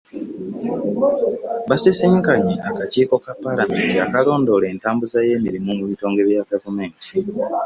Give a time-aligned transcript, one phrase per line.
[1.69, 7.07] Basisinkanye akakiiko ka Paalamenti akalondoola entambuza y'emirimu mu bitongole bya gavumenti